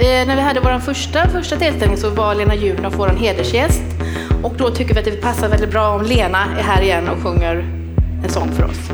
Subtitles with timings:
[0.00, 3.82] Eh, när vi hade vår första, första tillställning så var Lena Junhoff vår hedersgäst.
[4.42, 7.22] Och då tycker vi att det passar väldigt bra om Lena är här igen och
[7.22, 7.56] sjunger
[8.24, 8.90] en sång för oss.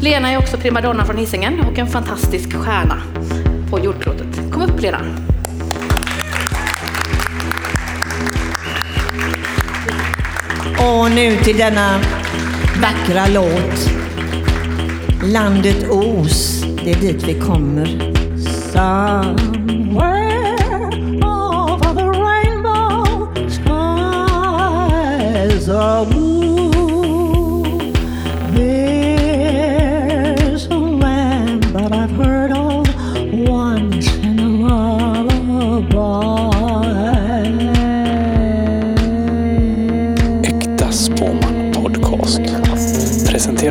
[0.00, 3.02] Lena är också primadonna från Hisingen och en fantastisk stjärna
[3.70, 4.52] på jordklotet.
[4.52, 5.00] Kom upp Lena.
[10.78, 12.00] Och nu till denna
[12.82, 13.90] vackra låt.
[15.22, 18.14] Landet Os, det är dit vi kommer.
[18.72, 20.15] Somewhere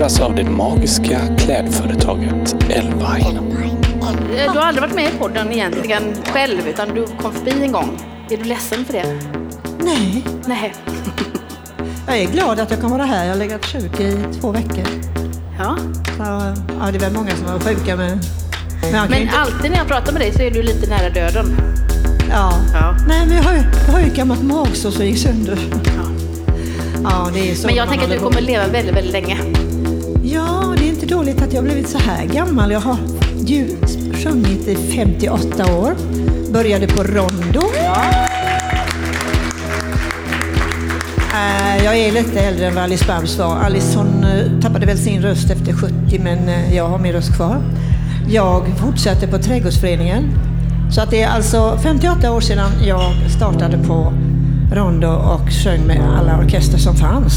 [0.05, 3.39] presenteras av det magiska klädföretaget Elvine.
[4.37, 7.71] Eh, Du har aldrig varit med i podden egentligen själv utan du kom förbi en
[7.71, 8.01] gång.
[8.29, 9.05] Är du ledsen för det?
[9.79, 10.73] Nej, Nej.
[12.07, 13.23] jag är glad att jag kan vara här.
[13.25, 14.85] Jag har legat sjuk i två veckor.
[15.59, 15.77] Ja.
[16.17, 16.23] Så,
[16.79, 18.19] ja, det är väl många som var sjuka med...
[18.81, 21.09] Men, kan Men inte, alltid när jag pratar med dig så är du lite nära
[21.09, 21.45] döden.
[22.29, 22.53] ja.
[22.73, 22.95] Ja.
[23.07, 25.59] Nej, men jag har, ju- jag har ju ett gammalt magsår som gick sönder.
[27.03, 29.37] Ja, det är så Men jag tänker att du kommer leva väldigt, väldigt länge.
[31.05, 32.71] Ja, det är dåligt att jag har blivit så här gammal.
[32.71, 32.97] Jag har
[33.45, 33.77] ju
[34.23, 35.95] sjungit i 58 år.
[36.53, 37.61] Började på rondo.
[41.33, 43.55] Äh, jag är lite äldre än vad Alice Babs var.
[43.55, 47.35] Alice hon eh, tappade väl sin röst efter 70 men eh, jag har min röst
[47.35, 47.61] kvar.
[48.29, 50.23] Jag fortsatte på Trädgårdsföreningen.
[50.91, 54.13] Så att det är alltså 58 år sedan jag startade på
[54.73, 57.33] rondo och sjöng med alla orkester som fanns.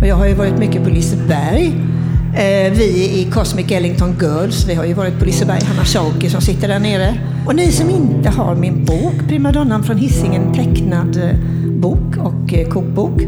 [0.00, 1.93] Och jag har ju varit mycket på Liseberg.
[2.36, 6.40] Eh, vi i Cosmic Ellington Girls, vi har ju varit på Liseberg, Hanna Schauke som
[6.40, 7.14] sitter där nere.
[7.46, 11.36] Och ni som inte har min bok, Primadonnan från Hisingen, tecknad eh,
[11.80, 13.22] bok och eh, kokbok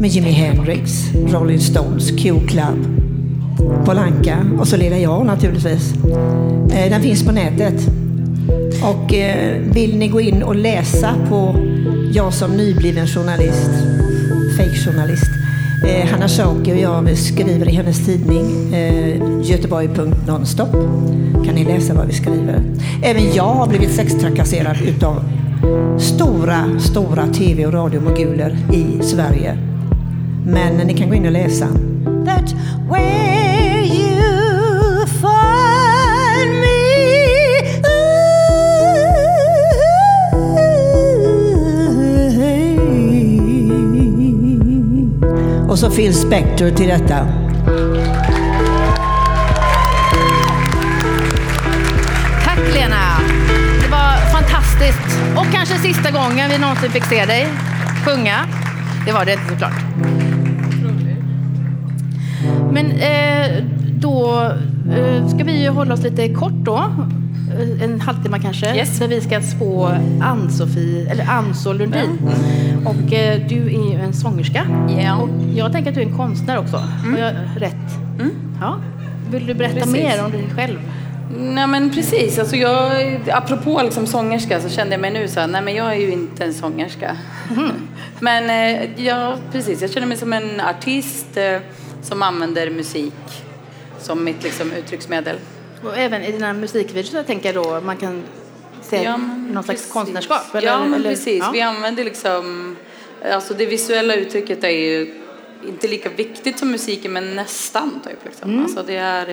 [0.00, 2.86] med Jimi Hendrix, Rolling Stones, Q-Club,
[3.84, 5.94] Polanka och så lilla jag naturligtvis.
[6.72, 7.88] Eh, Den finns på nätet.
[8.82, 11.54] Och eh, vill ni gå in och läsa på
[12.12, 13.70] jag som nybliven journalist,
[14.56, 15.30] fake-journalist,
[15.86, 20.72] eh, Hanna Schauke och jag vi skriver i hennes tidning eh, Göteborg.nonstop.
[21.44, 22.62] Kan ni läsa vad vi skriver.
[23.02, 25.24] Även jag har blivit sextrakasserad utav
[25.98, 29.58] stora, stora tv och radiomoguler i Sverige.
[30.46, 31.68] Men ni kan gå in och läsa.
[45.68, 47.26] Och så Phil Spector till detta.
[52.44, 53.18] Tack Lena!
[53.82, 55.20] Det var fantastiskt.
[55.36, 57.46] Och kanske sista gången vi någonsin fick se dig
[58.04, 58.46] sjunga.
[59.06, 59.84] Det var det inte såklart.
[62.72, 63.64] Men eh,
[64.00, 64.42] då
[64.96, 66.90] eh, ska vi ju hålla oss lite kort då.
[67.58, 68.74] Eh, En halvtimme kanske.
[68.76, 68.98] Yes.
[68.98, 69.90] Där vi ska spå
[70.22, 72.18] Ann-Sofie, eller Ann-So Lundin.
[72.84, 74.66] Och eh, du är ju en sångerska.
[75.02, 75.16] Ja.
[75.16, 76.76] Och jag tänker att du är en konstnär också.
[76.76, 77.74] Har jag rätt?
[78.60, 78.78] Ja.
[79.30, 79.92] Vill du berätta Precis.
[79.92, 80.78] mer om dig själv?
[81.36, 85.46] Nej men precis, alltså jag, apropå liksom sångerska så kände jag mig nu så här,
[85.46, 87.16] nej men jag är ju inte en sångerska.
[88.20, 91.58] men eh, ja, precis, jag känner mig som en artist eh,
[92.02, 93.44] som använder musik
[93.98, 95.36] som mitt liksom, uttrycksmedel.
[95.84, 98.22] Och även i dina musikvideos så tänker jag då man kan
[98.82, 99.16] se Ja,
[99.50, 100.40] någon slags konstnärskap?
[100.62, 101.38] ja, men eller- precis.
[101.38, 101.50] ja.
[101.52, 102.76] Vi använder liksom,
[103.32, 105.14] alltså det visuella uttrycket är ju
[105.68, 108.50] inte lika viktigt som musiken men nästan typ liksom.
[108.50, 108.64] Mm.
[108.64, 109.26] Alltså det är,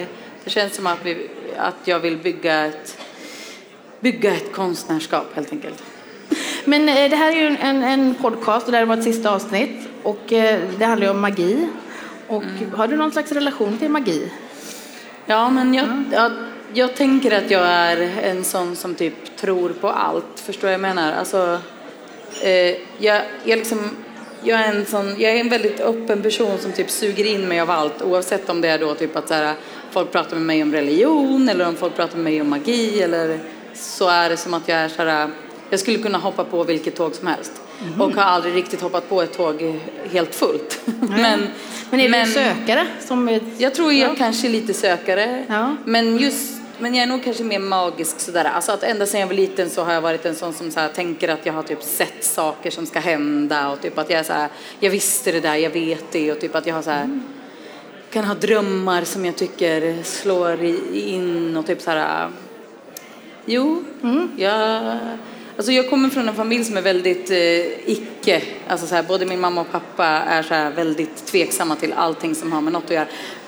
[0.43, 2.97] det känns som att, vi, att jag vill bygga ett,
[3.99, 5.83] bygga ett konstnärskap helt enkelt.
[6.65, 9.03] Men eh, det här är ju en- en, en podcast och det här var ett
[9.03, 9.87] sista avsnitt.
[10.03, 11.67] Och eh, det handlar ju om magi.
[12.27, 12.71] Och Mm.
[12.73, 14.31] har du någon slags relation till magi?
[15.25, 16.31] Ja, men jag, jag,
[16.73, 20.39] jag tänker att jag är en sån som typ tror på allt.
[20.39, 21.13] Förstår jag menar?
[21.13, 21.59] Alltså,
[22.41, 23.89] eh, jag, jag, liksom,
[24.43, 27.59] jag, är en sån, jag är en väldigt öppen person som typ suger in mig
[27.59, 29.55] av allt oavsett om det är då typ att så här,
[29.91, 33.39] folk pratar med mig om religion eller om folk pratar med mig om magi eller
[33.73, 35.29] så är det som att jag är så här,
[35.69, 37.51] jag skulle kunna hoppa på vilket tåg som helst
[37.99, 39.79] och har aldrig riktigt hoppat på ett tåg
[40.11, 40.79] helt fullt.
[41.09, 41.47] men,
[41.89, 42.87] Men är du en sökare?
[42.99, 44.15] Som är, jag tror jag Ja.
[44.17, 45.45] kanske är lite sökare.
[45.47, 45.75] Ja.
[45.85, 48.43] Men just men jag är nog kanske mer magisk sådär.
[48.45, 50.79] Alltså att ända sedan jag var liten så har jag varit en sån som så
[50.79, 54.19] här, tänker att jag har typ sett saker som ska hända och typ att jag
[54.19, 54.49] är så här,
[54.79, 57.19] jag visste det där, jag vet det och typ att jag har så här,
[58.11, 62.29] kan ha drömmar som jag tycker slår in och typ så här.
[63.45, 63.83] Jo,
[64.37, 64.97] jag,
[65.57, 69.25] Alltså jag kommer från en familj som är väldigt eh, icke, alltså så här, både
[69.25, 72.83] min mamma och pappa är så här väldigt tveksamma till allting som har med något
[72.85, 73.05] att göra.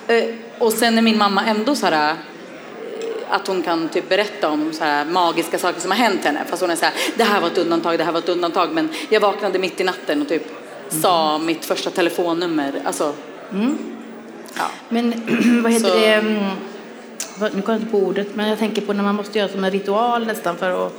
[0.07, 0.23] Eh,
[0.59, 2.15] och sen är min mamma ändå så här, eh,
[3.29, 6.39] att hon kan typ berätta om så här magiska saker som har hänt henne.
[6.49, 8.69] Fast hon är så här, det här var ett undantag, det här var ett undantag.
[8.73, 10.43] Men jag vaknade mitt i natten och typ
[10.89, 12.73] sa mitt första telefonnummer.
[12.85, 13.13] Alltså,
[14.57, 14.65] ja.
[14.89, 15.13] Men
[15.63, 16.13] vad heter Så- det?
[16.13, 16.43] mm,
[17.39, 19.63] Nu kommer jag inte på ordet, men jag tänker på när man måste göra som
[19.63, 20.93] en ritual nästan för att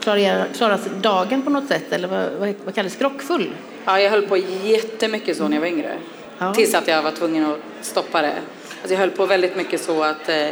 [0.00, 1.92] klara, klara dagen på något sätt.
[1.92, 2.92] Eller vad, vad, vad kallas?
[2.92, 3.50] Skrockfull?
[3.84, 5.96] Ja, jag höll på jättemycket så när jag var yngre.
[6.38, 6.54] Ja.
[6.54, 8.34] Tills att jag var tvungen att stoppa det.
[8.82, 10.48] Alltså jag höll på väldigt mycket så att, eh,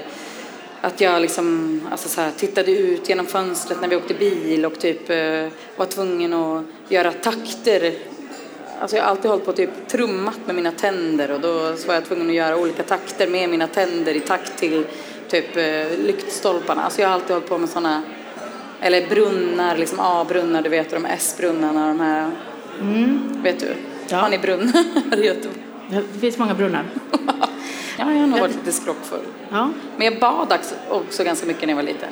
[0.80, 4.78] att jag liksom, alltså så här, tittade ut genom fönstret när vi åkte bil och
[4.78, 7.92] typ eh, var tvungen att göra takter.
[8.80, 11.94] Alltså jag har alltid hållit på typ trummat med mina tänder och då så var
[11.94, 14.84] jag tvungen att göra olika takter med mina tänder i takt till
[15.28, 16.82] typ eh, lyktstolparna.
[16.82, 18.02] Alltså jag har alltid hållit på med sådana,
[18.80, 22.30] eller brunnar, liksom A-brunnar, du vet de S-brunnarna, de här
[23.42, 23.66] Vet du?
[24.08, 24.16] Ja.
[24.16, 24.84] Har ni brunnar
[25.18, 25.58] i Göteborg?
[26.12, 26.84] Det finns många brunnar.
[27.98, 29.18] Ja, jag har nog varit lite skrockfull.
[29.50, 29.70] Ja.
[29.96, 30.58] Men jag bad
[30.90, 32.08] också- ganska mycket när jag var liten.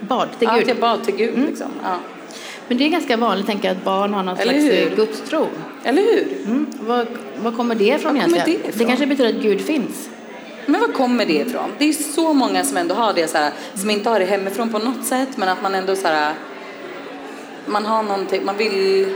[0.00, 0.62] Bad till Ja, Gud.
[0.62, 1.66] att jag bad till Gud liksom.
[1.82, 1.96] Ja.
[2.68, 4.96] Men det är ganska vanligt, tänker jag, att barn har någon Eller slags hur?
[4.96, 5.46] gudstro.
[5.84, 6.26] Eller hur?
[6.46, 6.66] Mm.
[6.80, 7.06] Vad,
[7.42, 8.46] vad kommer det ifrån Var egentligen?
[8.46, 8.78] det ifrån?
[8.78, 10.08] det kanske betyder att Gud finns.
[10.66, 11.72] Men var kommer det ifrån?
[11.78, 14.72] Det är så många som ändå har det så här, som inte har det hemifrån
[14.72, 16.34] på något sätt, men att man ändå så här,
[17.66, 19.08] man har någonting, man vill,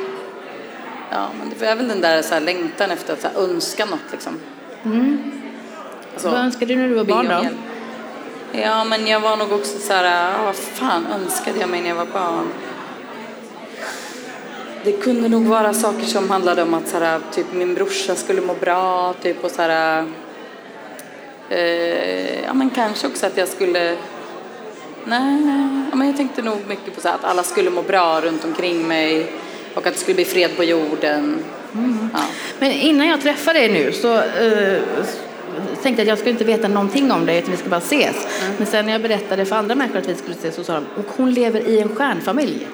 [1.10, 3.84] ja, men det är väl den där så här, längtan efter att så här, önska
[3.84, 4.40] något liksom.
[6.12, 7.46] Alltså, vad önskade du när du var barn då?
[8.52, 11.96] Ja, men jag var nog också så här, vad fan önskade jag mig när jag
[11.96, 12.48] var barn?
[14.84, 18.40] Det kunde nog vara saker som handlade om att så här, typ min brorsa skulle
[18.40, 20.04] må bra, typ och så här,
[21.50, 23.96] eh, ja men kanske också att jag skulle,
[25.04, 25.42] nej,
[25.90, 28.88] ja, men jag tänkte nog mycket på så att alla skulle må bra runt omkring
[28.88, 29.32] mig
[29.74, 31.38] och att det skulle bli fred på jorden.
[32.12, 32.20] Ja.
[32.58, 34.78] Men innan jag träffar dig nu så eh,
[35.82, 38.16] tänkte jag att jag skulle inte veta någonting om dig utan vi ska bara ses.
[38.42, 38.54] Mm.
[38.58, 40.84] Men sen när jag berättade för andra människor att vi skulle ses så sa de,
[40.96, 42.66] och hon lever i en stjärnfamilj.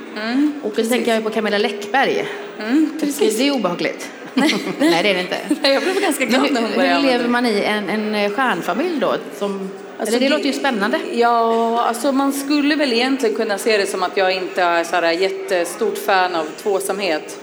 [0.63, 2.29] och då tänker jag på Camilla Läckberg.
[2.59, 4.11] Mm, Är det obehagligt?
[4.79, 5.69] Nej, det är det inte.
[5.69, 8.31] Jag blev ganska glad hur, när hon började hur lever man i en, en eh,
[8.31, 9.15] stjärnfamilj då?
[9.39, 10.99] Som, Alltså, det, det- låter ju spännande.
[11.13, 14.97] Ja, alltså man skulle väl egentligen kunna se det som att jag inte är så
[14.97, 17.39] här jättestort fan av tvåsamhet.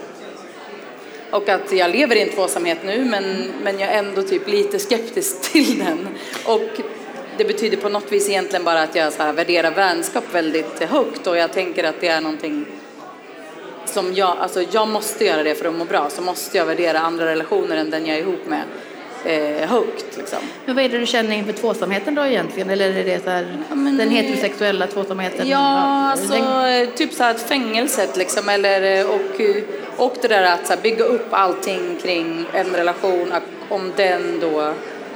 [1.30, 4.78] Och att jag lever i en tvåsamhet nu, men, men jag är ändå typ lite
[4.78, 6.08] skeptisk till den.
[6.44, 6.80] Och
[7.36, 11.26] det betyder på något vis egentligen bara att jag så här värderar vänskap väldigt högt
[11.26, 12.66] och jag tänker att det är någonting
[13.92, 16.98] som jag, alltså jag måste göra det för att må bra, så måste jag värdera
[16.98, 18.62] andra relationer än den jag är ihop med
[19.24, 20.38] eh, högt liksom.
[20.64, 22.70] Men vad är det du känner inför tvåsamheten då egentligen?
[22.70, 25.48] Eller är det så här, Ja, men den heterosexuella tvåsamheten?
[25.48, 25.58] Ja,
[26.10, 29.40] alltså den- eh, typ så här fängelset liksom, eller eh, och,
[30.06, 33.32] och det där att så här, bygga upp allting kring en relation,
[33.68, 34.72] om den då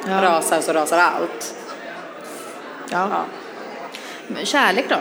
[0.09, 0.23] Ja.
[0.23, 1.55] rasar så rasar allt.
[2.91, 3.09] ja.
[3.11, 3.25] Ja.
[4.45, 4.97] Kärlek då?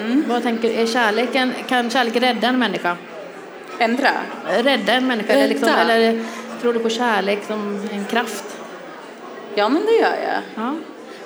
[0.00, 0.24] Mm.
[0.28, 2.96] Vad tänker, är kärleken, kan kärlek rädda en människa?
[3.78, 4.10] Ändra?
[4.62, 5.32] Rädda en människa?
[5.32, 5.80] Eller, liksom, Rädda?
[5.80, 6.24] eller
[6.60, 8.44] tror du på kärlek som en kraft?
[9.54, 10.64] Ja, men det gör jag.
[10.64, 10.74] Ja.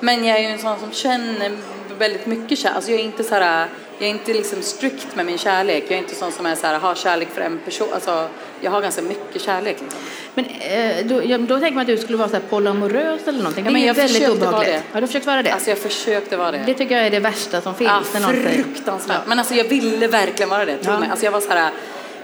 [0.01, 1.57] Men jag är ju en sån som känner
[1.99, 2.77] väldigt mycket kärlek.
[2.77, 3.69] Alltså jag är inte så här,
[3.99, 5.85] jag är inte liksom strikt med min kärlek.
[5.89, 7.89] Jag är inte sån som är så här, har kärlek för en person.
[7.95, 8.29] Alltså,
[8.61, 9.77] jag har ganska mycket kärlek.
[9.81, 10.01] Liksom.
[10.35, 11.21] Men eh, då,
[11.55, 13.65] då tänker man att du skulle vara så här polyamorös eller någonting.
[13.65, 14.73] Ja, det men är jag väldigt försökte vara obehagligt.
[14.75, 14.83] det.
[14.93, 15.51] Ja, du har försökt vara det.
[15.51, 16.63] Alltså jag försökte vara det.
[16.67, 17.91] det tycker jag är det värsta som finns.
[18.15, 19.17] Ja, säger- fruktansvärt.
[19.17, 19.23] Ja.
[19.27, 20.99] Men alltså jag ville verkligen vara det, tro Ja.
[20.99, 21.09] mig.
[21.11, 21.71] Alltså jag var så här,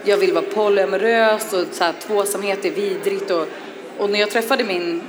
[0.03, 3.47] jag vill vara polyamorös och så här, tvåsamhet är vidrigt och,
[3.97, 5.01] och när jag träffade min,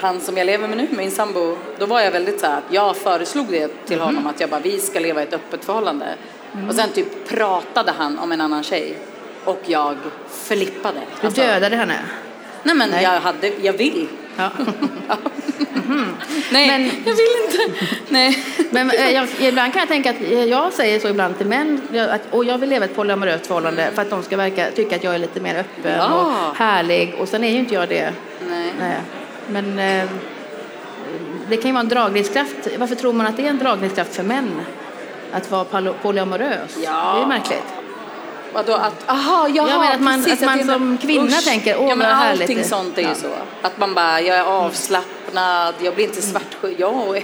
[0.00, 2.64] han som jag lever med nu, min sambo, då var jag väldigt så här, att
[2.70, 6.06] jag föreslog det till honom att jag bara, vi ska leva i ett öppet förhållande.
[6.68, 8.94] Och sen typ pratade han om en annan tjej
[9.44, 9.96] och jag
[10.30, 11.00] flippade.
[11.20, 11.94] Du Alltså, dödade henne?
[12.62, 13.02] Nej men Nej.
[13.02, 14.08] jag hade, jag vill.
[14.36, 14.50] Ja.
[16.52, 17.84] Nej, Men- jag vill inte.
[18.08, 18.44] Nej.
[18.70, 21.80] Men eh, jag, ibland kan jag tänka att eh, jag säger så ibland till män
[22.10, 25.04] att, och jag vill leva ett polyamoröst förhållande för att de ska verka, tycka att
[25.04, 26.06] jag är lite mer öppen Ja.
[26.50, 28.12] och härlig och sen är ju inte jag det.
[28.48, 28.72] Nej.
[28.80, 28.96] Nej.
[29.48, 30.08] Men eh,
[31.48, 32.68] det kan ju vara en dragningskraft.
[32.78, 34.60] Varför tror man att det är en dragningskraft för män?
[35.32, 36.76] Att vara poly- polyamorös?
[36.84, 37.14] Ja.
[37.16, 37.64] Det är märkligt.
[38.52, 41.88] Vadå att, aha, jaha, Ja, men att man- precis, att man som kvinna tänker, åh,
[41.88, 43.14] ja, men vad härligt allting sånt är ju Ja.
[43.14, 43.28] så.
[43.62, 47.14] Att man bara, jag är avslappnad, jag blir inte svartsjuk, ja,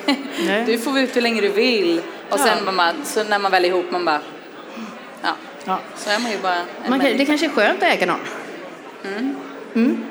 [0.47, 0.65] Nej.
[0.67, 1.99] du får vara ute hur länge du vill.
[2.31, 2.45] Och Ja.
[2.45, 4.21] sen man, så när man väl är ihop, man bara,
[5.23, 5.29] ja,
[5.65, 5.79] Ja.
[5.97, 6.57] så är man ju bara
[6.89, 8.21] Man kan, det kanske är skönt att äga någon.
[9.75, 10.05] Mm.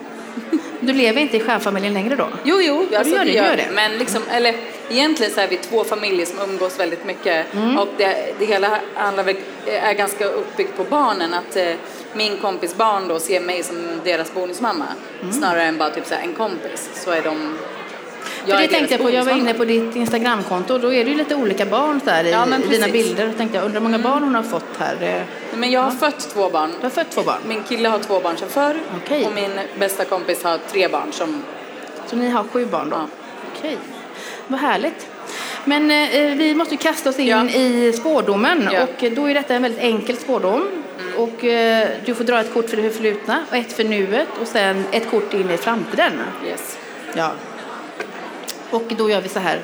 [0.85, 2.27] Du lever inte i stjärnfamiljen längre då?
[2.43, 3.67] Jo, jo, du alltså, gör det, gör gör det.
[3.73, 4.55] Men liksom, eller
[4.89, 7.77] egentligen så är vi två familjer som umgås väldigt mycket Mm.
[7.77, 9.35] och det, det hela handlar
[9.65, 11.33] är ganska uppbyggt på barnen.
[11.33, 11.73] Att eh,
[12.13, 14.85] min kompis barn då ser mig som deras bonusmamma
[15.21, 15.33] Mm.
[15.33, 16.89] snarare än bara typ så här, en kompis.
[16.93, 17.57] Så är de...
[18.47, 21.17] Är det tänkte jag på, jag var inne på ditt Instagramkonto, då är det ju
[21.17, 23.27] lite olika barn där i, Ja, i dina bilder.
[23.27, 25.25] Då tänkte jag, undrar hur många barn hon har fått här.
[25.55, 26.69] Men jag har fött två barn.
[26.79, 29.25] Du har fött två barn, Min kille har två barn sedan förr Okej.
[29.25, 31.43] och min bästa kompis har tre barn som...
[32.07, 32.95] så ni har sju barn då?
[32.95, 33.05] Ja.
[33.57, 33.77] Okej,
[34.47, 35.07] vad härligt.
[35.65, 37.45] Men eh, vi måste ju kasta oss in Ja.
[37.49, 38.83] i spårdomen Ja.
[38.83, 40.67] och då är detta en väldigt enkel spårdom.
[41.17, 44.47] Och eh, du får dra ett kort för det förflutna och ett för nuet och
[44.47, 46.11] sen ett kort in i framtiden.
[46.47, 46.77] Yes.
[47.15, 47.31] Ja.
[48.73, 49.61] Och då gör vi så här.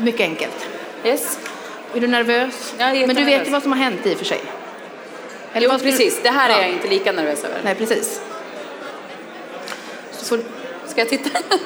[0.00, 0.68] Mycket enkelt.
[1.04, 1.38] Yes.
[1.94, 2.74] Är du nervös?
[2.78, 4.40] Jag är Men du vet ju vad som har hänt i och för sig.
[5.52, 6.20] Eller Jo, precis.
[6.22, 6.60] Det här är Ja.
[6.62, 7.60] jag inte lika nervös över.
[7.64, 8.20] Nej, precis.
[10.12, 10.40] Så får...
[10.86, 11.30] Ska jag titta?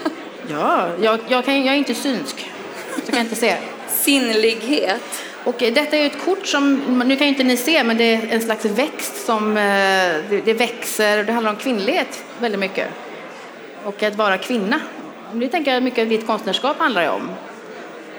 [0.51, 2.51] Ja, jag, jag, kan, jag är inte synsk.
[2.95, 3.57] Så jag kan inte se.
[3.89, 5.25] Sinnlighet.
[5.45, 6.75] Och eh, detta är ett kort som,
[7.07, 10.55] nu kan ju inte ni se, men det är en slags växt som eh, det
[10.55, 11.25] växer.
[11.25, 12.89] Det handlar om kvinnlighet väldigt mycket.
[13.85, 14.81] Och att vara kvinna.
[15.41, 17.31] Det tänker jag mycket ditt konstnärskap handlar om.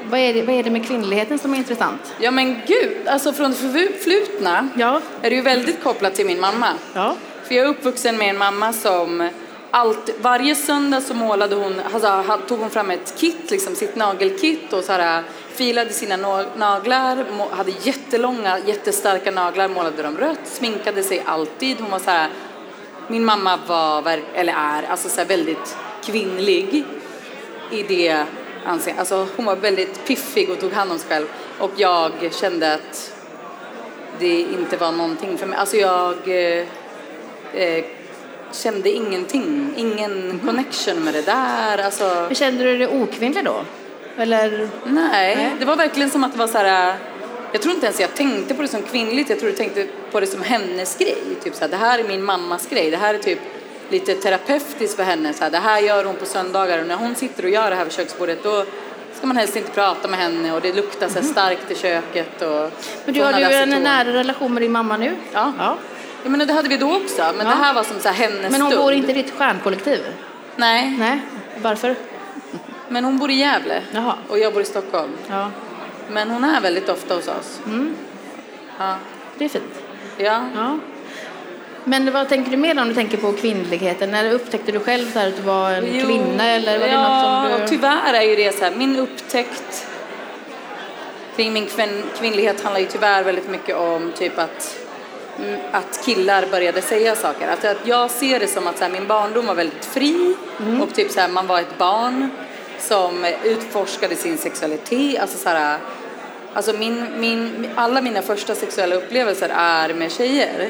[0.09, 2.13] Vad är, det, vad är det med kvinnligheten som är intressant?
[2.19, 5.01] Ja men gud, alltså från det förflutna Ja.
[5.21, 6.67] är det ju väldigt kopplat till min mamma.
[6.93, 7.15] Ja.
[7.43, 9.29] För jag är uppvuxen med en mamma som
[9.71, 14.73] allt, varje söndag så målade hon, alltså, tog hon fram ett kit, liksom sitt nagelkit
[14.73, 21.03] och så här, filade sina na- naglar, hade jättelånga, jättestarka naglar, målade dem rött, sminkade
[21.03, 21.77] sig alltid.
[21.79, 22.29] Hon var så här,
[23.07, 26.85] min mamma var, eller är, alltså så här väldigt kvinnlig
[27.71, 28.25] i det
[28.65, 28.99] anseendet.
[28.99, 31.25] Alltså hon var väldigt piffig och tog hand om sig själv.
[31.59, 33.13] Och jag kände att
[34.19, 35.59] det inte var någonting för mig.
[35.59, 36.65] Alltså jag eh,
[37.53, 37.85] eh,
[38.51, 41.77] kände ingenting, ingen connection med det där.
[41.77, 43.55] Alltså, Men Kände du dig okvinnlig då?
[44.17, 44.69] Eller?
[44.83, 45.55] nej, Nej.
[45.59, 46.95] det var verkligen som att det var så här.
[47.51, 50.19] Jag tror inte ens jag tänkte på det som kvinnligt, jag tror jag tänkte på
[50.19, 51.17] det som hennes grej.
[51.43, 53.39] Typ så här, det här är min mammas grej, det här är typ
[53.89, 55.33] lite terapeutiskt för henne.
[55.33, 57.75] Så här, det här gör hon på söndagar och när hon sitter och gör det
[57.75, 58.65] här vid köksbordet då
[59.13, 62.41] ska man helst inte prata med henne och det luktar så här starkt i köket.
[62.41, 62.69] Och Mhm.
[63.05, 63.83] Men du har du en aceton.
[63.83, 65.15] nära relation med din mamma nu?
[65.33, 65.53] Ja.
[65.57, 65.77] ja.
[66.23, 67.51] Ja, men det hade vi då också, men Ja.
[67.53, 68.83] det här var som så här hennes Men hon stund.
[68.83, 69.99] bor inte i ditt stjärnkollektiv?
[70.55, 71.21] Nej, Nej.
[71.61, 71.95] Varför?
[72.89, 74.13] men hon bor i Gävle Jaha.
[74.29, 75.11] och jag bor i Stockholm.
[75.29, 75.51] Ja.
[76.11, 77.59] Men hon är väldigt ofta hos oss.
[77.65, 77.95] Mm.
[78.79, 78.95] Ja.
[79.37, 79.63] Det är fint.
[80.17, 80.41] ja.
[80.55, 80.77] Ja.
[81.87, 84.11] Men vad tänker du mer om du tänker på kvinnligheten?
[84.11, 86.93] När upptäckte du själv så här att du var en Jo, kvinna eller var det
[86.93, 87.67] ja, något som du...
[87.67, 89.87] tyvärr är ju det så här, min upptäckt
[91.35, 94.77] kring min kvin- kvinnlighet handlar ju tyvärr väldigt mycket om typ att,
[95.39, 97.47] mm, att killar började säga saker.
[97.47, 100.81] Att, att jag ser det som att så här, min barndom var väldigt fri Mm.
[100.81, 102.29] och typ så här, man var ett barn
[102.79, 105.21] som utforskade sin sexualitet.
[105.21, 105.79] Alltså så här,
[106.53, 110.69] Alltså min, min, alla mina första sexuella upplevelser är med tjejer.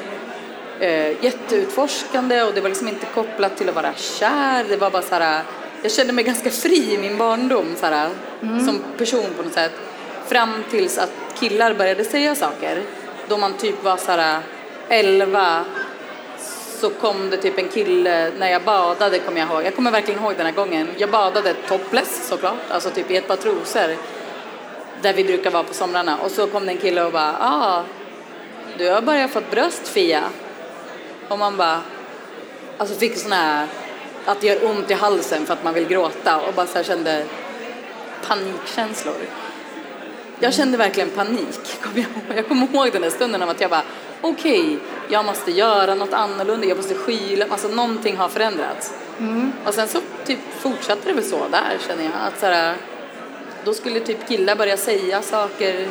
[0.79, 4.65] Eh, jätteutforskande och det var liksom inte kopplat till att vara kär.
[4.69, 5.43] Det var bara så här,
[5.81, 8.09] jag kände mig ganska fri i min barndom så här,
[8.65, 9.71] som person på något sätt.
[10.27, 12.81] Fram tills att killar började säga saker.
[13.27, 14.41] Då man typ var så här
[14.89, 15.65] 11
[16.79, 19.63] så kom det typ en kille när jag badade kommer jag ihåg.
[19.63, 20.87] Jag kommer verkligen ihåg den här gången.
[20.97, 23.95] Jag badade topless såklart, alltså typ i ett par trosor
[25.01, 26.17] där vi brukar vara på somrarna.
[26.17, 27.83] Och så kom det en kille och bara, ah,
[28.77, 30.23] du har börjat fått bröst Fia.
[31.27, 31.81] Och man bara,
[32.77, 33.67] alltså fick sån här,
[34.25, 37.25] att det gör ont i halsen för att man vill gråta och bara så kände
[38.27, 39.15] panikkänslor.
[40.39, 41.81] Jag kände verkligen panik.
[41.81, 43.83] Kommer jag, jag kommer ihåg den där stunden av att jag bara,
[44.21, 44.79] okej,
[45.09, 48.93] jag måste göra något annorlunda, jag måste skyla, alltså någonting har förändrats.
[49.65, 52.13] Och sen så typ fortsatte det väl så där känner jag.
[52.27, 52.75] Att så här,
[53.63, 55.87] då skulle typ killar börja säga saker.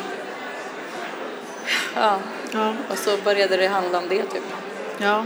[1.94, 2.18] Ja,
[2.52, 2.72] Ja.
[2.90, 4.42] och så började det handla om det typ.
[4.98, 5.24] Ja.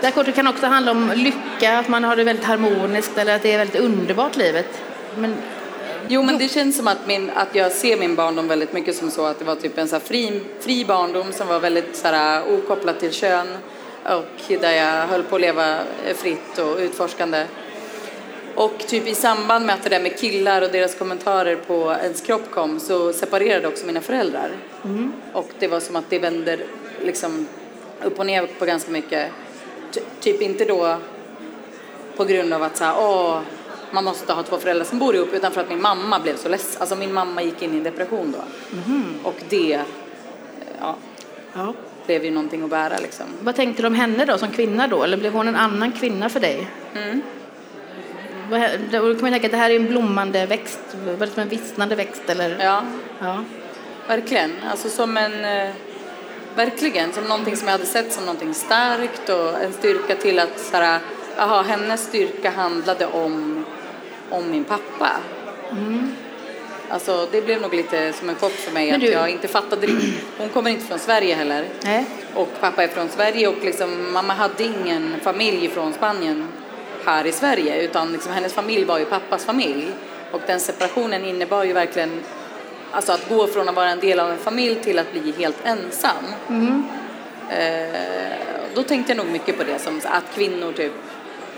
[0.00, 3.36] Det här kortet kan också handla om lycka, att man har det väldigt harmoniskt eller
[3.36, 4.82] att det är väldigt underbart livet.
[5.16, 5.36] Men
[6.10, 9.10] Jo, men det känns som att, min, att jag ser min barndom väldigt mycket som
[9.10, 12.42] så att det var typ en så fri, fri barndom som var väldigt så här,
[12.52, 13.46] okopplad till kön
[14.04, 15.78] och där jag höll på att leva
[16.14, 17.44] fritt och utforskande.
[18.54, 22.20] Och typ i samband med att det där med killar och deras kommentarer på ens
[22.20, 24.50] kropp kom så separerade också mina föräldrar.
[25.32, 26.64] Och det var som att det vänder
[27.04, 27.46] liksom
[28.04, 29.30] upp och ner på ganska mycket.
[29.92, 30.96] Ty- typ inte då
[32.16, 33.40] på grund av att så här, åh,
[33.90, 36.48] man måste ha två föräldrar som bor ihop utan för att min mamma blev så
[36.48, 36.80] ledsen.
[36.80, 38.38] Alltså min mamma gick in i en depression då.
[39.28, 39.80] Och det eh,
[40.80, 40.96] ja,
[41.54, 41.74] ja.
[42.06, 43.26] blev ju någonting att bära liksom.
[43.40, 45.02] Vad tänkte du om henne då som kvinna då?
[45.02, 46.68] Eller blev hon en annan kvinna för dig?
[48.50, 50.80] vad- Då kan man tänka att det här är en blommande växt,
[51.34, 52.56] som en vissnande växt eller?
[52.64, 52.82] Ja,
[53.20, 53.44] Ja.
[54.08, 54.52] verkligen.
[54.70, 55.44] Alltså som en...
[56.58, 60.58] Verkligen, som någonting som jag hade sett som någonting starkt och en styrka till att
[60.60, 61.00] så här,
[61.38, 63.64] aha, hennes styrka handlade om,
[64.30, 65.10] om min pappa.
[66.88, 69.48] Alltså det blev nog lite som en chock för mig Men att du- jag inte
[69.48, 70.24] fattade riktigt.
[70.38, 71.64] Hon kommer inte från Sverige heller.
[71.84, 72.04] Nej.
[72.34, 76.48] Och pappa är från Sverige och liksom, mamma hade ingen familj från Spanien
[77.04, 79.86] här i Sverige utan liksom, hennes familj var ju pappas familj.
[80.32, 82.20] Och den separationen innebar ju verkligen
[82.90, 85.56] alltså att gå från att vara en del av en familj till att bli helt
[85.64, 86.24] ensam.
[87.50, 88.38] Eh,
[88.74, 90.92] då tänkte jag nog mycket på det som att kvinnor typ,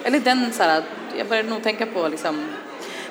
[0.04, 0.82] eller den så här,
[1.18, 2.46] jag började nog tänka på liksom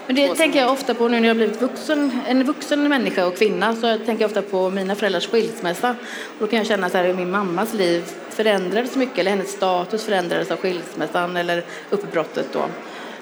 [0.07, 3.25] Men det tänker jag ofta på nu när jag har blivit vuxen, en vuxen människa
[3.25, 5.89] och kvinna så tänker jag ofta på mina föräldrars skilsmässa.
[6.09, 10.05] Och då kan jag känna så här min mammas liv förändrades mycket eller hennes status
[10.05, 12.65] förändrades av skilsmässan eller uppbrottet då.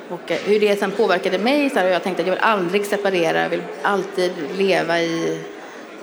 [0.09, 2.43] Och eh, hur det sen påverkade mig så här, och jag tänkte att jag vill
[2.43, 5.41] aldrig separera, jag vill alltid leva i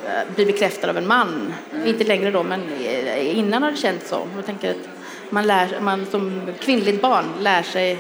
[0.06, 1.54] eh, bli bekräftad av en man.
[1.86, 4.28] Inte längre då, men eh, innan har det känts så.
[4.36, 4.88] Jag tänker att
[5.30, 7.98] man, lär, man som kvinnligt barn lär sig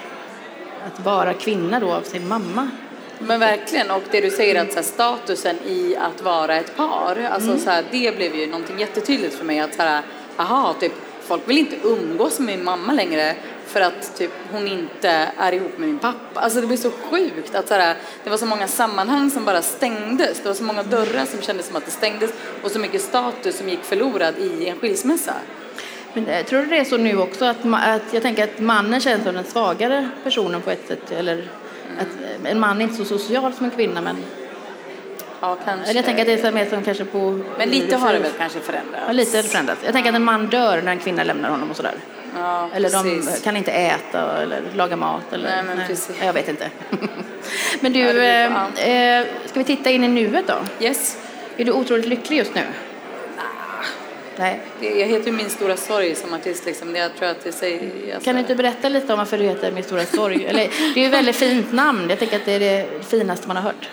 [0.86, 2.70] att vara kvinna då av sin mamma.
[3.18, 7.28] Men verkligen, och det du säger att så här, statusen i att vara ett par,
[7.32, 10.02] alltså så här, det blev ju någonting jättetydligt för mig att så här,
[10.36, 13.34] aha, typ folk vill inte umgås med min mamma längre
[13.66, 16.40] för att typ hon inte är ihop med min pappa.
[16.40, 19.62] Alltså det blir så sjukt att så här, det var så många sammanhang som bara
[19.62, 20.40] stängdes.
[20.40, 22.30] Det var så många dörrar som kändes som att det stängdes
[22.62, 25.34] och så mycket status som gick förlorad i en skilsmässa.
[26.14, 29.00] Men jag tror du det är så nu också att, att jag tänker att mannen
[29.00, 31.48] känns som den svagare personen på ett sätt eller
[31.98, 34.16] att eh, en man är inte så social som en kvinna men
[35.44, 35.90] Ja, kanske.
[35.90, 38.32] eller jag tänker att det är mer som kanske på Men lite har det väl
[38.38, 39.04] kanske förändrats.
[39.06, 39.80] Ja, lite förändrats.
[39.84, 41.94] Jag tänker att en man dör när en kvinna lämnar honom och sådär.
[42.36, 43.42] Ja, Eller de precis.
[43.42, 45.32] kan inte äta eller laga mat.
[45.32, 46.10] Eller, Nej, men precis.
[46.24, 46.70] Jag vet inte.
[47.80, 50.84] men du, Ja, eh, eh, ska vi titta in i nuet då?
[50.84, 51.18] Yes.
[51.56, 52.62] Är du otroligt lycklig just nu?
[54.36, 54.60] Nej.
[54.80, 56.66] Det- Jag heter ju Min stora sorg som artist.
[56.66, 56.96] Liksom.
[56.96, 57.80] Jag tror att det säger...
[58.14, 60.44] Alltså, Kan du inte berätta lite om varför du heter Min stora sorg?
[60.46, 62.06] Eller, det är ju ett väldigt fint namn.
[62.10, 63.88] Jag tänker att det är det finaste man har hört.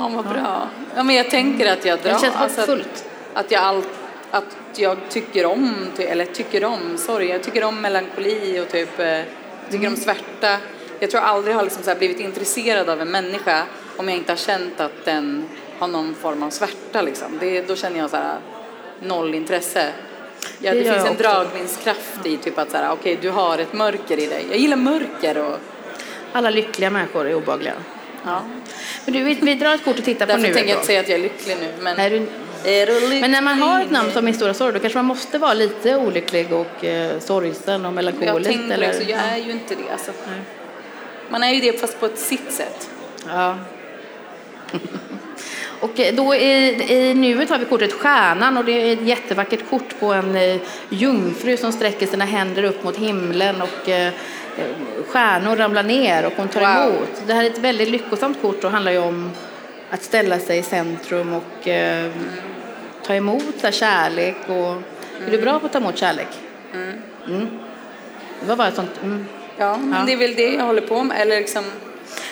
[0.00, 0.68] Ja, vad bra.
[0.96, 2.12] Ja, men jag tänker att jag drar...
[2.12, 3.82] Det känns alltså, att, att, jag all,
[4.30, 7.26] att jag tycker om, eller tycker om sorg.
[7.28, 9.24] Jag tycker om melankoli och typ, eh, jag
[9.70, 9.92] tycker Mm.
[9.92, 10.56] om svärta.
[11.00, 13.62] Jag tror aldrig jag har liksom så blivit intresserad av en människa
[13.96, 17.02] om jag inte har känt att den har någon form av svärta.
[17.02, 17.38] Liksom.
[17.40, 18.38] Det, då känner jag så här,
[19.02, 19.92] noll intresse.
[20.58, 21.22] Ja, Det det, finns en också.
[21.22, 24.46] dragningskraft i typ att så här, okej, du har ett mörker i dig.
[24.50, 25.58] Jag gillar mörker och
[26.32, 27.74] Alla lyckliga människor är obehagliga.
[28.24, 28.42] Ja.
[29.04, 30.86] Men du, vi, vi drar ett kort och tittar på Därför nuet tänker jag inte
[30.86, 31.68] säga att jag är lycklig nu.
[31.82, 32.26] Men, Är du
[33.20, 35.54] men när man har ett namn som Min stora sorg då kanske man måste vara
[35.54, 38.50] lite olycklig och eh, sorgsen och Jag melankolisk.
[38.50, 38.88] tänker eller?
[38.88, 39.92] också, jag är ju inte det.
[39.92, 40.12] Alltså.
[41.28, 42.90] Man är ju det fast på ett sitt sätt.
[43.26, 43.56] Ja.
[45.80, 49.70] Och eh, då i, i nuet har vi kortet Stjärnan och det är ett jättevackert
[49.70, 54.12] kort på en eh, jungfru som sträcker sina händer upp mot himlen och eh,
[55.08, 56.94] stjärnor ramlar ner och hon tar Wow.
[56.94, 57.22] emot.
[57.26, 59.30] Det här är ett väldigt lyckosamt kort och handlar ju om
[59.90, 62.10] att ställa sig i centrum och eh,
[63.06, 64.36] ta emot så här, kärlek.
[64.46, 64.54] Och,
[65.26, 66.28] Är du bra på att ta emot kärlek?
[66.74, 67.48] Mm.
[68.40, 69.00] Det var bara ett sånt...
[69.02, 69.26] Mm.
[69.56, 70.04] Ja, men Ja.
[70.06, 71.20] det är väl det jag håller på med.
[71.20, 71.64] Eller liksom,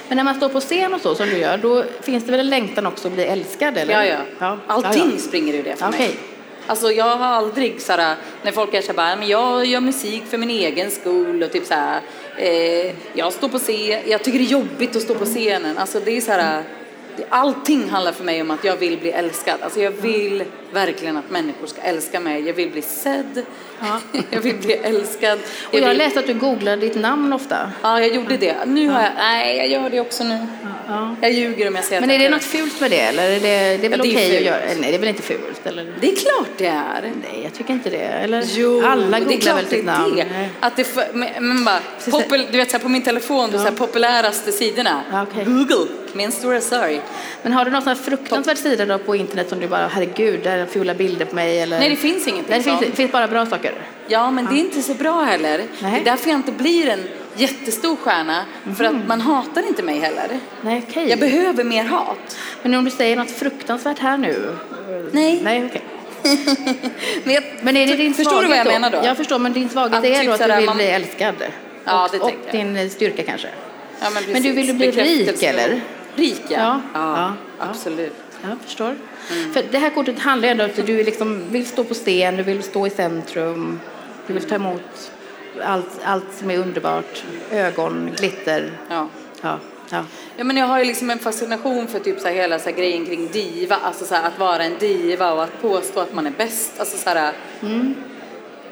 [0.08, 2.40] Men när man står på scen och så som du gör, då finns det väl
[2.40, 3.78] en längtan också att bli älskad?
[3.78, 3.92] Eller?
[3.92, 4.16] ja, ja.
[4.38, 4.58] ja.
[4.66, 5.18] Allting Ja, ja.
[5.18, 5.98] springer ur det för Okej.
[6.00, 6.16] mig.
[6.66, 10.50] Alltså jag har aldrig såhär, när folk är såhär, men jag gör musik för min
[10.50, 12.00] egen skull och typ såhär,
[12.36, 15.78] eh, jag står på scen, jag tycker det är jobbigt att stå på scenen.
[15.78, 16.62] Alltså det är såhär, det,
[17.28, 19.54] allting handlar för mig om att jag vill bli älskad.
[19.62, 22.46] Alltså jag vill verkligen att människor ska älska mig.
[22.46, 23.42] Jag vill bli sedd.
[23.80, 24.00] Ja.
[24.30, 25.38] jag vill bli älskad.
[25.68, 27.72] Och jag vill- läste att du googlar ditt namn ofta.
[27.82, 28.56] Ja, jag gjorde det.
[28.66, 30.46] Nu har jag, nej, jag gör det också nu.
[30.62, 30.68] Ja.
[31.20, 33.00] Jag ljuger om jag säger Men att är det något fult med det?
[33.00, 34.46] Eller är det, det är väl Ja, är okej att fult.
[34.46, 34.58] göra?
[34.80, 35.66] Nej, det är väl inte fult?
[35.66, 35.94] Eller?
[36.00, 37.02] Det är klart det är.
[37.02, 37.96] Nej, jag tycker inte det.
[37.96, 38.44] Eller?
[38.46, 40.16] Jo, Alla är googlar klart väl sitt är namn?
[40.16, 40.48] det.
[40.60, 41.04] Att det för,
[41.40, 43.58] men, bara, popul, du vet så här, på min telefon, ja.
[43.58, 45.00] så här, populäraste sidorna.
[45.12, 45.44] Ja, okej.
[45.44, 47.00] Google, min stora sorg.
[47.42, 50.58] Men har du någon sån fruktansvärd sida då på internet som du bara, herregud, där
[50.58, 51.60] är fula bilder på mig?
[51.60, 51.78] Eller?
[51.78, 53.74] Nej, det finns ingenting Nej, det finns, det finns bara bra saker.
[54.06, 55.62] Ja, men det är inte så bra heller.
[55.82, 55.92] Nej.
[55.92, 57.00] Det är därför jag inte blir en
[57.36, 58.44] jättestor stjärna.
[58.76, 60.40] För att man hatar inte mig heller.
[60.62, 61.08] Nej, okej.
[61.08, 62.36] Jag behöver mer hat.
[62.62, 64.56] Men om du säger något fruktansvärt här nu?
[65.12, 65.40] Nej.
[65.42, 65.82] Nej, okej.
[67.24, 68.98] Men, jag, Men är det din Förstår du vad jag menar då?
[69.04, 70.86] Jag förstår, men din svaghet Att är typ då att sådär, du vill man- bli
[70.86, 71.34] älskad.
[71.84, 72.52] Ja, och, det och jag.
[72.52, 73.48] din eh, styrka kanske.
[74.00, 75.80] Ja, men, Men du vill bli rik, eller?
[76.14, 76.56] Rik, ja.
[76.58, 77.64] Ja, ja, ja, ja.
[77.70, 78.14] absolut.
[78.42, 78.96] Jag förstår.
[79.32, 79.52] Mm.
[79.52, 82.36] För det här kortet handlar ju ändå om att du liksom vill stå på scen,
[82.36, 83.80] du vill stå i centrum,
[84.26, 85.10] du vill ta emot
[85.62, 88.72] allt, allt som är underbart, ögon, glitter.
[88.88, 89.08] Ja.
[89.40, 89.58] Ja,
[89.90, 90.04] ja.
[90.36, 92.76] Ja, men jag har ju liksom en fascination för typ så här hela så här
[92.76, 96.26] grejen kring diva, alltså så här att vara en diva och att påstå att man
[96.26, 96.80] är bäst.
[96.80, 97.32] Alltså så här,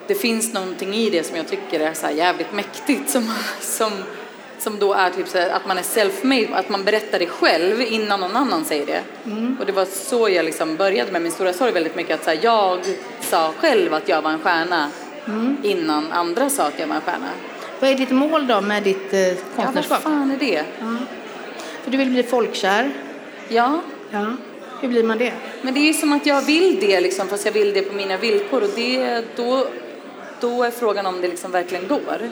[0.07, 3.93] Det finns någonting i det som jag tycker är så här jävligt mäktigt som, som,
[4.59, 7.83] som då är typ så här, att man är self-made, att man berättar det själv
[7.83, 9.03] innan någon annan säger det.
[9.61, 12.31] Och det var så jag liksom började med min stora sorg väldigt mycket att så
[12.31, 12.79] här, jag
[13.21, 14.91] sa själv att jag var en stjärna
[15.63, 17.29] innan andra sa att jag var en stjärna.
[17.81, 20.03] Vad är ditt mål då med ditt eh, Ja, vad konstnärskap?
[20.03, 20.63] fan är det?
[21.85, 22.91] För du vill bli folkkär.
[23.49, 24.27] Ja, Ja.
[24.81, 25.33] Hur blir man det?
[25.63, 27.95] Men det är ju som att jag vill det liksom, fast jag vill det på
[27.95, 29.67] mina villkor och det, då,
[30.41, 32.31] då är frågan om det liksom verkligen går.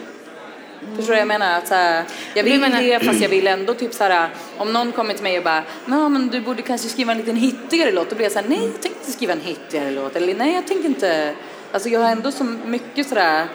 [0.97, 1.59] Förstår du jag menar?
[1.59, 2.05] Att så här,
[2.35, 4.29] jag vill menar- det fast jag vill ändå typ så här,
[4.59, 7.37] om någon kommer till mig och bara "Ja, men du borde kanske skriva en liten
[7.37, 10.17] hittigare låt, då blir jag så här, nej jag tänker inte skriva en hittigare låt
[10.17, 11.35] eller nej jag tänker inte,
[11.75, 13.47] alltså jag har ändå så mycket sådär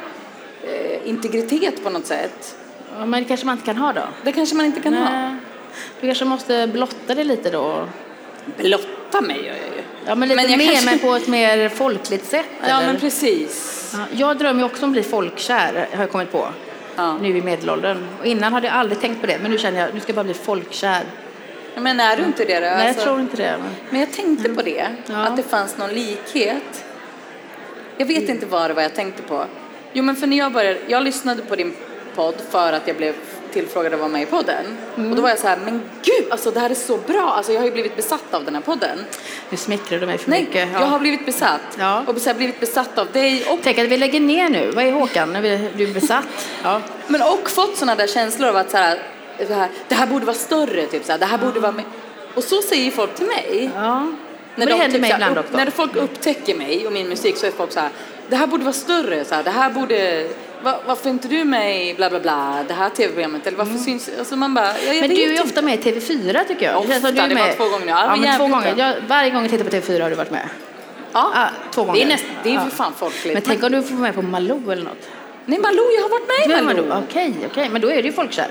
[0.63, 2.55] eh, integritet på något sätt.
[2.97, 4.01] Men det kanske man inte kan ha då?
[4.23, 5.09] Det kanske man inte kan ha.
[5.09, 5.35] Nej.
[6.01, 7.87] Du kanske måste blotta det lite då?
[8.57, 9.83] Blotta mig gör jag ju.
[10.05, 12.45] Ja, men lite Men jag mer, kanske- men på ett mer folkligt sätt.
[12.61, 12.87] Ja eller?
[12.87, 13.75] men precis.
[13.93, 16.47] Ja, jag drömmer också om att bli folkkär, har jag kommit på.
[16.95, 17.17] Ja.
[17.17, 18.07] Nu i medelåldern.
[18.19, 20.15] Och innan hade jag aldrig tänkt på det, men nu känner jag nu ska jag
[20.15, 21.03] bara bli folkkär.
[21.75, 22.65] Men är du inte det då?
[22.65, 23.55] Nej, jag Alltså- tror inte det.
[23.61, 23.69] Men...
[23.89, 25.15] Men jag tänkte på det, Ja.
[25.17, 26.85] att det fanns någon likhet.
[27.99, 29.45] Jag vet inte vad det var jag tänkte på.
[29.93, 31.73] Jo men för när jag började, jag lyssnade på din
[32.15, 33.13] podd för att jag blev
[33.53, 34.77] tillfrågad att vara med i podden.
[34.97, 35.09] Mm.
[35.09, 37.21] Och då var jag så här, men gud, alltså det här är så bra.
[37.37, 38.99] Alltså jag har ju blivit besatt av den här podden.
[39.49, 40.69] Nu smickrar du mig för Nej, mycket.
[40.73, 40.79] Ja.
[40.79, 41.61] jag har blivit besatt.
[41.79, 42.03] Ja.
[42.07, 44.71] Och så blivit besatt av dig och, Tänk att vi lägger ner nu.
[44.71, 45.33] Vad är Håkan?
[45.33, 46.27] När vi- Du är besatt?
[46.63, 46.81] Ja.
[47.07, 48.99] men och fått sådana där känslor av att så här,
[49.37, 51.85] det här, det här borde vara större, typ så här, det här borde vara med.
[52.35, 53.69] Och så säger folk till mig.
[53.75, 54.07] ja.
[54.59, 55.57] När, det de händer typ mig här ibland också.
[55.57, 57.89] när folk upptäcker mig och min musik så är folk så här,
[58.29, 60.27] det här borde vara större, så här, det här borde,
[60.63, 63.77] va, varför är inte du med i bla bla bla, det här tv-programmet eller varför
[63.77, 64.99] syns, alltså man bara, Mm.
[64.99, 66.77] Men du är ju ofta med i TV4 tycker jag.
[66.79, 67.57] Ofta, det var med.
[67.57, 67.91] två gånger nu.
[67.91, 68.73] Ja, det var Ja, men två gånger.
[68.77, 70.49] Jag, varje gång jag tittar på TV4 har du varit med.
[71.13, 71.99] Ja, Ja, två gånger.
[71.99, 72.61] det är, näst, det är Ja.
[72.61, 73.33] för fan folkligt.
[73.33, 75.07] Men tänk om du får vara med på Malou eller något.
[75.45, 77.03] Nej Malou, jag har varit med i Malou.
[77.07, 77.69] Okej, okej.
[77.69, 78.47] Men då är du ju folkkär.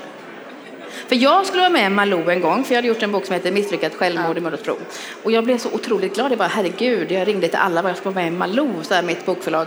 [1.08, 3.34] För jag skulle vara med Malou en gång, för jag hade gjort en bok som
[3.34, 4.76] heter Misslyckat självmord i Mördartro.
[5.22, 6.30] Och jag blev så otroligt glad.
[6.32, 9.02] Jag bara, herregud, jag ringde till alla, jag ska vara med i Malou, så här
[9.02, 9.66] mitt bokförlag.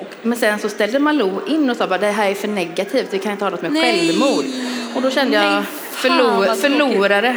[0.00, 3.06] Och, men sen så ställde Malou in och sa bara, det här är för negativt,
[3.10, 3.82] vi kan inte ha något med Nej.
[3.82, 4.44] självmord.
[4.96, 7.36] Och då kände jag, Nej, förlor, förlorare.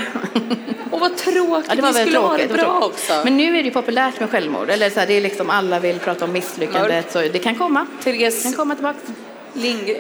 [0.92, 2.50] Och vad tråkigt, Ja, det var vi skulle ha tråkigt.
[2.50, 3.14] det det bra också.
[3.24, 4.70] Men nu är det populärt med självmord.
[4.70, 7.12] Eller så här, det är liksom alla vill prata om misslyckandet.
[7.12, 7.88] Så det kan komma.
[8.04, 8.98] Det Therese kan komma tillbaka.
[9.54, 9.98] Lindgren,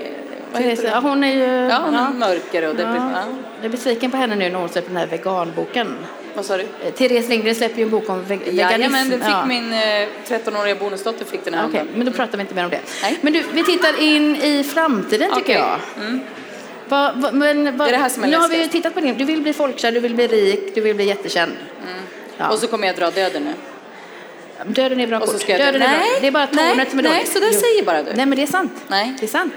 [0.53, 0.99] ja, det?
[1.01, 1.67] hon är ju...
[1.69, 3.11] Ja, hon är mörkare och det blir, Ja.
[3.13, 3.23] ja.
[3.57, 5.95] Jag är besviken på henne nu när hon släpper den här veganboken.
[6.35, 6.63] Vad sa du?
[6.63, 8.57] Eh, Therese Lindgren släpper ju en bok om ve- veganism.
[8.59, 9.45] Jajamän, den fick Ja.
[9.45, 11.65] min eh, 13-åriga bonusdotter fick den här.
[11.69, 12.79] Okej, men då pratar vi inte mer om det.
[13.03, 13.17] Nej.
[13.21, 15.55] Men du, vi tittar in i framtiden tycker Okej.
[15.95, 16.05] jag.
[16.05, 16.19] Mm.
[16.89, 18.93] Va, va, men, va, Det är det här som är nu har vi ju tittat
[18.93, 19.17] på din.
[19.17, 21.51] Du vill bli folkkär, du vill bli rik, du vill bli jättekänd.
[22.37, 22.49] Ja.
[22.49, 23.53] Och så kommer jag dra döden nu.
[24.65, 25.47] Döden är bra kort.
[25.47, 26.17] Döden är nej, bra.
[26.21, 27.33] Det är bara nej, tornet som är nej, dåligt.
[27.33, 28.11] så där säger bara du.
[28.13, 28.71] Nej, men det är sant.
[28.87, 29.15] Nej.
[29.19, 29.53] Det är sant.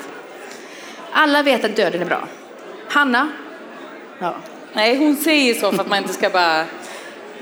[1.12, 2.28] Alla vet att döden är bra.
[2.88, 3.28] Hanna?
[4.18, 4.34] Ja.
[4.72, 6.64] Nej, hon säger så för att man inte ska bara...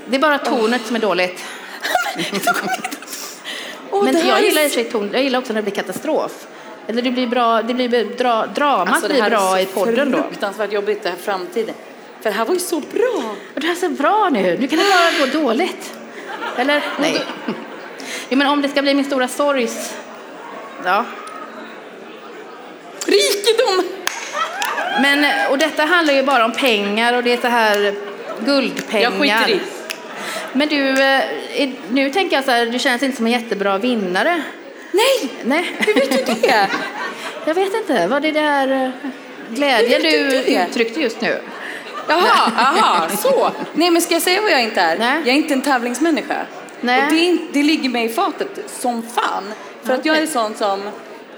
[0.05, 1.45] Det är bara tornet som är dåligt.
[3.91, 5.09] Åh, men det jag är gillar ton.
[5.13, 6.47] Jag gillar också när det blir katastrof.
[6.87, 10.11] Eller det blir bra, det blir dra, dramat Alltså, det blir bra är i podden
[10.11, 10.23] då.
[10.23, 11.75] fruktansvärt jobbigt det här framtiden.
[12.21, 13.35] För det här var ju så bra.
[13.55, 14.57] Och det här är så bra nu.
[14.59, 15.93] Nu kan det bara gå dåligt.
[16.57, 16.83] Eller?
[16.99, 17.21] Nej.
[18.29, 19.93] Jo, men om det ska bli min stora sorgs...
[20.85, 21.05] Ja.
[23.09, 23.83] Rikedom!
[25.01, 27.93] Men, och detta handlar ju bara om pengar och det är så här
[28.45, 29.03] guldpengar.
[29.03, 29.59] Jag skiter i.
[30.53, 34.41] Men du, eh, nu tänker jag så här, du känns inte som en jättebra vinnare.
[34.91, 35.31] Nej!
[35.43, 35.75] Nej.
[35.77, 36.67] Hur vet du det?
[37.45, 38.89] Jag vet inte, var det där eh,
[39.49, 41.41] glädjen du du uttryckte just nu?
[42.07, 43.51] Jaha, aha, så.
[43.73, 44.97] Nej, men ska jag säga vad jag inte är?
[44.97, 45.19] Nej.
[45.19, 46.45] Jag är inte en tävlingsmänniska.
[46.81, 47.03] Nej.
[47.03, 49.43] Och det, det ligger mig i fatet som fan.
[49.83, 50.89] För att jag är sån som,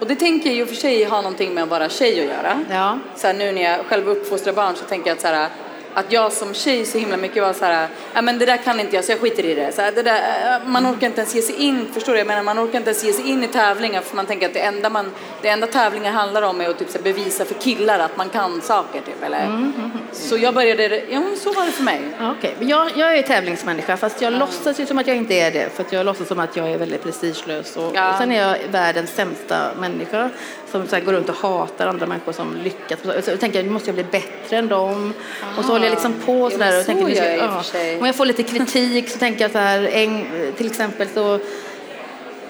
[0.01, 2.25] och det tänker jag i och för sig ha någonting med att vara tjej att
[2.25, 2.65] göra.
[2.69, 2.99] Ja.
[3.15, 5.49] Så här, nu när jag själv uppfostrar barn så tänker jag att så här,
[5.93, 8.79] att jag som tjej så himla mycket var så här, ja men det där kan
[8.79, 9.71] inte jag så jag skiter i det.
[9.71, 12.17] Så här, det där, eh, man orkar inte ens ge sig in, förstår du?
[12.19, 14.53] Jag menar, man orkar inte ens ge sig in i tävlingar för man tänker att
[14.53, 17.53] det enda, man, det enda tävlingar handlar om är att typ, så här, bevisa för
[17.53, 19.01] killar att man kan saker.
[19.01, 19.71] Typ, eller?
[20.11, 22.01] Så jag började, ja så var det för mig.
[22.21, 25.51] Okej, men jag, jag är tävlingsmänniska fast jag låtsas ju som att jag inte är
[25.51, 28.11] det för att jag låtsas som att jag är väldigt prestigelös och, Ja.
[28.11, 30.29] och sen är jag världens sämsta människa
[30.71, 32.99] som så här, går runt och hatar andra människor som lyckas.
[33.25, 35.13] Så tänker jag nu måste jag bli bättre än dem
[35.57, 37.65] och så håller jag liksom på Jo, sådär och tänker så ska, gör jag och
[37.75, 37.97] ja.
[37.99, 40.25] Om jag får lite kritik så tänker jag så här, en,
[40.57, 41.39] till exempel så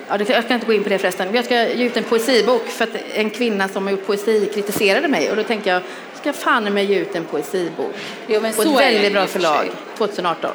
[0.09, 1.35] Ja, det- jag ska inte gå in på det förresten.
[1.35, 5.07] Jag ska ge ut en poesibok för att en kvinna som har gjort poesi kritiserade
[5.07, 5.81] mig och då tänkte jag,
[6.21, 7.93] ska fan med ge ut en poesibok
[8.27, 9.71] Jo, men på ett väldigt bra förlag sig.
[9.97, 10.51] 2018.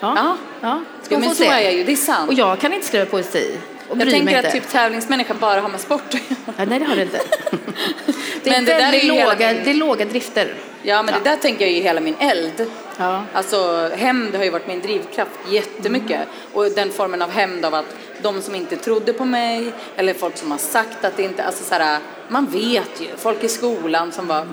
[0.00, 0.12] Ja.
[0.16, 0.36] ja.
[0.60, 0.80] ja.
[1.02, 1.48] Ska Jo, men få så se.
[1.48, 2.28] är jag ju, det är sant.
[2.30, 3.50] Och jag kan inte skriva poesi
[3.88, 4.48] och Jag mig tänker inte.
[4.48, 6.20] att typ tävlingsmänniska bara har med sport att.
[6.56, 7.18] Ja, nej, det har det inte.
[8.42, 10.54] det är Men det väldigt hela låga, det är låga drifter.
[10.86, 12.66] Ja, men det där tänker jag ju hela min eld.
[12.98, 13.24] Ja.
[13.32, 16.20] Alltså hämnd har ju varit min drivkraft jättemycket.
[16.52, 20.36] Och den formen av hämnd av att de som inte trodde på mig eller folk
[20.36, 24.12] som har sagt att det inte, alltså så här, man vet ju, folk i skolan
[24.12, 24.46] som var,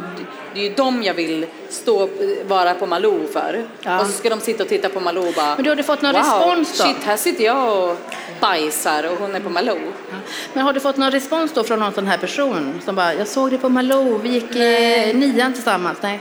[0.53, 2.09] det är ju dem jag vill stå,
[2.47, 3.65] vara på Malou för.
[3.81, 3.99] Ja.
[3.99, 6.01] Och så ska de sitta och titta på Malou och bara, Men har du fått
[6.01, 6.83] någon wow, respons då?
[6.83, 7.97] shit, här sitter jag och
[8.39, 9.79] bajsar och hon är på Malou.
[10.53, 13.27] Men har du fått någon respons då från någon sån här person som bara, jag
[13.27, 15.97] såg dig på Malou, vi gick i nian tillsammans?
[16.01, 16.19] Nej.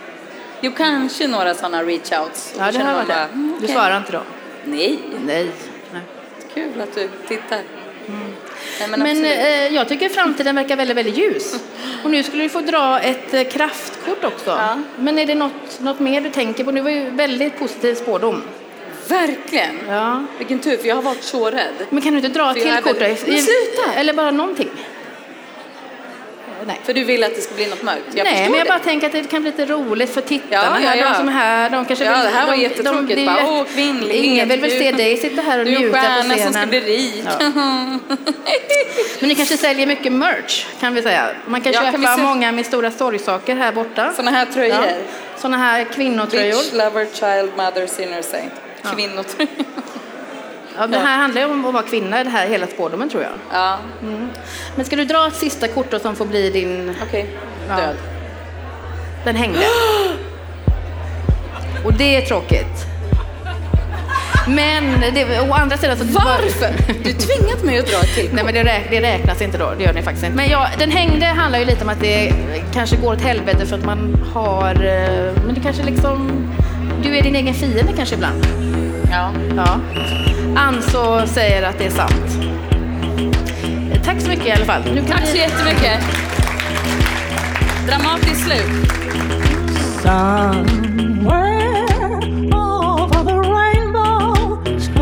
[0.61, 2.55] Jo, kanske några sådana reach-outs.
[2.59, 3.13] Ja, det har varit det.
[3.15, 3.75] bara, mm, Du okej.
[3.77, 4.21] svarar inte då?
[4.65, 5.51] Nej, Nej.
[6.55, 7.61] Kul att du tittar.
[8.81, 11.61] Nej, men, Men eh, jag tycker framtiden verkar väldigt, väldigt ljus.
[12.05, 14.51] Och nu skulle du få dra ett eh, kraftkort också.
[14.51, 14.79] Ja.
[14.99, 16.71] Men är det något, något mer du tänker på?
[16.71, 18.43] Det var ju väldigt positiv spådom.
[19.09, 19.79] Verkligen!
[19.89, 20.25] Ja.
[20.39, 21.75] Vilken tur, för jag har varit så rädd.
[21.91, 23.19] Men kan du inte dra ett till kort?
[23.27, 23.95] sluta!
[23.95, 24.71] Eller bara någonting?
[26.67, 26.81] Nej.
[26.85, 28.03] För du vill att det ska bli något mörkt.
[28.15, 28.69] Jag Nej, men jag det.
[28.69, 31.09] bara tänker att det kan bli lite roligt för tittarna Ja, ja, här, ja.
[31.09, 32.23] de som är här, de kanske Ja, vill...
[32.25, 33.11] det här var de, jättetråkigt.
[33.11, 34.25] är ju Bara, åh, kvinnlighet.
[34.25, 36.43] Ingen vill väl se Du- dig sitta här och Du är en njuta på scenen.
[36.45, 37.25] som ska bli rik.
[39.21, 41.29] Men ni kanske säljer mycket merch, kan vi säga.
[41.47, 44.13] Man kan Ja, kan köpa se- många med stora sorgsaker här borta.
[44.17, 44.77] Såna här tröjor.
[44.77, 44.93] Ja.
[45.39, 46.57] Såna här kvinnotröjor.
[46.63, 48.53] Bitch, lover, child, mother, sinner, saint.
[48.95, 49.49] Kvinnotröjor.
[50.79, 53.33] Ja, det här handlar ju om att vara kvinna, det här hela spådomen tror jag.
[53.53, 53.79] Ja,
[54.77, 56.95] Men ska du dra ett sista kort då som får bli din...
[57.09, 57.27] okej.
[57.69, 57.77] Ja.
[57.77, 57.97] Död.
[59.25, 59.59] Den hängde.
[61.85, 62.87] Och det är tråkigt.
[64.49, 66.05] Men det, å andra sidan så...
[66.05, 66.75] Varför?
[67.05, 69.73] Du tvingat mig att dra ett till Nej men det, räk, det räknas inte då,
[69.79, 70.37] det gör det faktiskt inte.
[70.37, 72.33] Men ja, den hängde handlar ju lite om att det
[72.75, 74.71] kanske går åt helvete för att man har...
[74.75, 76.31] eh, Men det kanske liksom...
[77.03, 78.47] Du är din egen fiende kanske ibland.
[79.11, 79.33] Ja.
[79.57, 79.81] Ja.
[80.57, 82.39] Ann så säger att det är sant.
[84.05, 84.83] Tack så mycket i alla fall.
[84.95, 85.39] Nu kan Tack så vi...
[85.39, 86.01] jättemycket.
[87.87, 88.91] Dramatiskt slut.
[90.03, 91.87] Somewhere
[92.55, 94.99] over the rainbow skies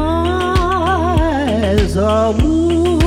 [1.97, 2.98] a blue.